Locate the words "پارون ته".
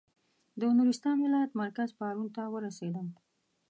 1.99-2.43